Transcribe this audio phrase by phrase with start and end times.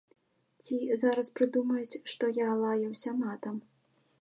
[0.63, 3.65] Ці зараз прыдумаюць, што я лаяўся матам.